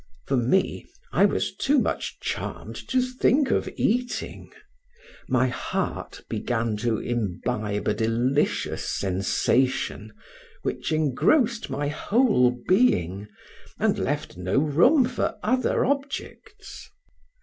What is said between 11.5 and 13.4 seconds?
my whole being,